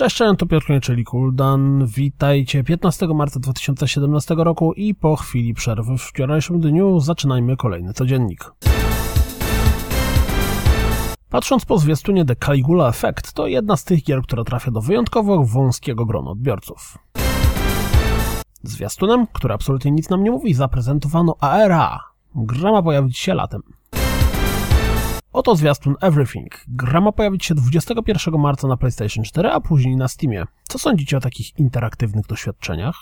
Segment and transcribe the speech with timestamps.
[0.00, 1.86] Cześć, cześć, to Piotr czyli Kuldan.
[1.86, 8.52] Witajcie 15 marca 2017 roku i po chwili przerwy w wczorajszym dniu zaczynajmy kolejny codziennik.
[11.30, 15.44] Patrząc po zwiastunie The Caligula Effect, to jedna z tych gier, która trafia do wyjątkowo
[15.44, 16.98] wąskiego grona odbiorców.
[18.62, 22.00] Zwiastunem, który absolutnie nic nam nie mówi, zaprezentowano ARA.
[22.34, 23.62] Gra ma pojawić się latem.
[25.32, 26.64] Oto zwiastun Everything.
[26.68, 30.44] Gra ma pojawić się 21 marca na PlayStation 4, a później na Steamie.
[30.68, 32.94] Co sądzicie o takich interaktywnych doświadczeniach?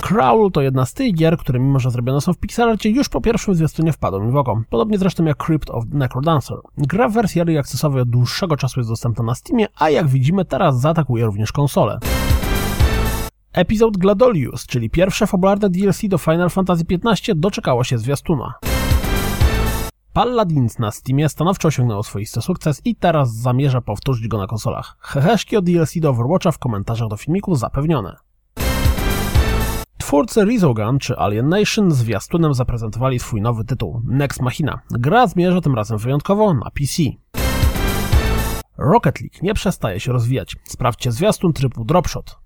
[0.00, 3.20] Crawl to jedna z tych gier, które mimo, że zrobione są w pixelarcie, już po
[3.20, 4.62] pierwszym zwiastunie wpadło mi w oko.
[4.70, 6.56] Podobnie zresztą jak Crypt of the Necrodancer.
[6.78, 10.44] Gra w wersji early accessowej od dłuższego czasu jest dostępna na Steamie, a jak widzimy
[10.44, 11.98] teraz zaatakuje również konsolę.
[13.52, 18.54] Episode Gladolius, czyli pierwsze fabularne DLC do Final Fantasy XV doczekało się zwiastuna.
[20.14, 24.96] Paladins na Steamie stanowczo osiągnęło swoisty sukces i teraz zamierza powtórzyć go na konsolach.
[25.00, 28.16] Heheszki o DLC do Overwatcha w komentarzach do filmiku zapewnione.
[29.98, 34.80] Twórcy Resogun czy Alien Nation zwiastunem zaprezentowali swój nowy tytuł Next Machina.
[34.90, 37.02] Gra zmierza tym razem wyjątkowo na PC.
[38.78, 40.56] Rocket League nie przestaje się rozwijać.
[40.64, 42.38] Sprawdźcie zwiastun trybu Dropshot.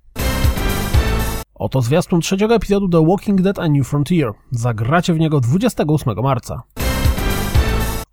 [1.55, 4.33] Oto zwiastun trzeciego epizodu The Walking Dead A New Frontier.
[4.51, 6.63] Zagracie w niego 28 marca.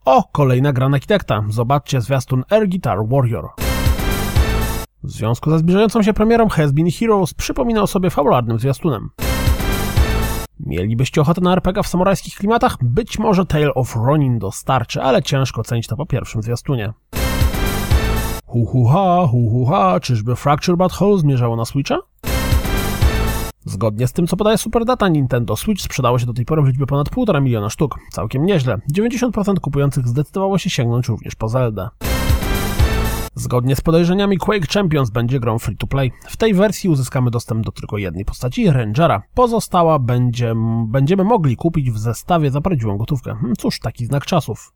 [0.06, 1.44] O, kolejna gra na architekta.
[1.50, 3.50] Zobaczcie zwiastun Air Guitar Warrior.
[5.03, 9.09] W związku ze zbliżającą się premierą Has Been Heroes przypomina o sobie fabularnym zwiastunem.
[10.59, 12.78] Mielibyście ochotę na RPG w samurajskich klimatach?
[12.81, 16.94] Być może Tale of Ronin dostarczy, ale ciężko ocenić to po pierwszym zwiastunie.
[18.45, 21.98] Hu hu ha, hu hu ha, czyżby Fracture But Whole zmierzało na Switcha?
[23.66, 26.85] Zgodnie z tym, co podaje Superdata, Nintendo Switch sprzedało się do tej pory w liczbie
[26.85, 27.99] ponad 1,5 miliona sztuk.
[28.11, 28.77] Całkiem nieźle.
[28.94, 31.92] 90% kupujących zdecydowało się sięgnąć również po Zelda.
[33.36, 36.11] Zgodnie z podejrzeniami Quake Champions będzie grą free-to-play.
[36.27, 39.21] W tej wersji uzyskamy dostęp do tylko jednej postaci, Rangera.
[39.33, 40.54] Pozostała będzie,
[40.87, 43.33] będziemy mogli kupić w zestawie za prawdziwą gotówkę.
[43.33, 44.73] Hmm, cóż, taki znak czasów.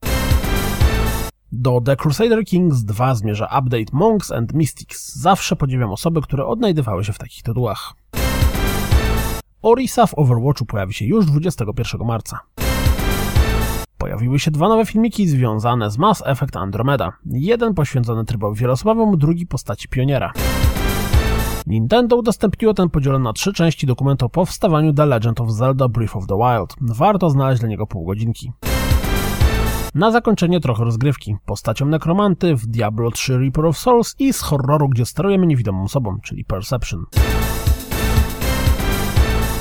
[1.52, 5.16] Do The Crusader Kings 2 zmierza update Monks and Mystics.
[5.16, 7.94] Zawsze podziwiam osoby, które odnajdywały się w takich tytułach.
[9.62, 12.40] Orisa w Overwatchu pojawi się już 21 marca.
[13.98, 17.12] Pojawiły się dwa nowe filmiki związane z Mass Effect Andromeda.
[17.26, 20.34] Jeden poświęcony trybowi wieloosobowemu, drugi postaci pioniera.
[21.68, 26.16] Nintendo udostępniło ten podzielony na trzy części dokument o powstawaniu The Legend of Zelda Breath
[26.16, 26.96] of the Wild.
[26.98, 28.52] Warto znaleźć dla niego pół godzinki.
[29.96, 31.36] Na zakończenie trochę rozgrywki.
[31.46, 36.18] Postacią nekromanty w Diablo 3 Reaper of Souls i z horroru, gdzie sterujemy niewidomą osobą,
[36.24, 37.06] czyli Perception.